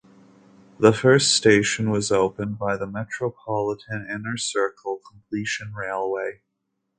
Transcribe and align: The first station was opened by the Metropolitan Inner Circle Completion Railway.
The 0.79 0.93
first 0.93 1.29
station 1.37 1.91
was 1.91 2.11
opened 2.11 2.57
by 2.57 2.75
the 2.75 2.87
Metropolitan 2.87 4.07
Inner 4.09 4.35
Circle 4.35 4.99
Completion 5.07 5.75
Railway. 5.75 6.41